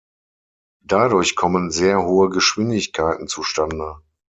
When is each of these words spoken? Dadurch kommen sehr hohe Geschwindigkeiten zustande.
Dadurch 0.83 1.35
kommen 1.35 1.69
sehr 1.69 2.01
hohe 2.03 2.31
Geschwindigkeiten 2.31 3.27
zustande. 3.27 3.99